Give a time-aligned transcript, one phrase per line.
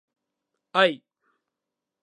[0.73, 1.03] 愛